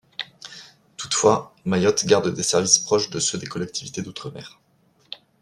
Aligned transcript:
Toutefois, 0.97 1.53
Mayotte 1.63 2.07
garde 2.07 2.27
des 2.33 2.41
services 2.41 2.79
proches 2.79 3.11
de 3.11 3.19
ceux 3.19 3.37
des 3.37 3.45
collectivités 3.45 4.01
d'outre-mer. 4.01 4.59